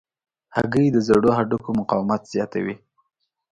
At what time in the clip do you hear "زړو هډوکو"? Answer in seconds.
1.07-1.69